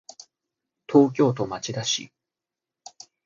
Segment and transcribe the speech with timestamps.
[0.91, 2.11] 東京都町田市